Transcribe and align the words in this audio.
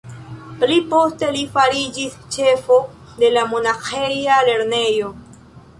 Pli 0.61 0.77
poste 0.93 1.29
li 1.35 1.43
fariĝis 1.57 2.15
ĉefo 2.37 2.81
de 3.21 3.33
la 3.37 3.47
monaĥeja 3.53 4.43
lernejo. 4.51 5.19